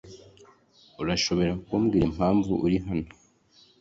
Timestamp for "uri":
2.65-2.77